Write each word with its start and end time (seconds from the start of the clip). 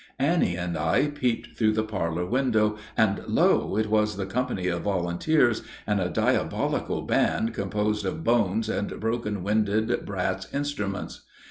Annie 0.17 0.55
and 0.55 0.75
I 0.79 1.05
peeped 1.09 1.55
through 1.55 1.73
the 1.73 1.83
parlor 1.83 2.25
window, 2.25 2.75
and 2.97 3.21
lo! 3.27 3.77
it 3.77 3.85
was 3.87 4.17
the 4.17 4.25
company 4.25 4.65
of 4.67 4.81
volunteers 4.81 5.61
and 5.85 5.99
a 6.01 6.09
diabolical 6.09 7.03
band 7.03 7.53
composed 7.53 8.03
of 8.07 8.23
bones 8.23 8.67
and 8.67 8.99
broken 8.99 9.43
winded 9.43 10.03
brass 10.03 10.51
instruments. 10.51 11.21